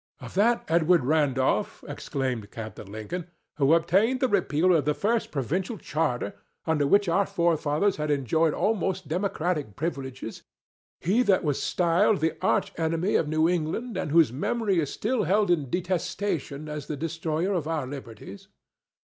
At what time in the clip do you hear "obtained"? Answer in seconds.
3.75-4.19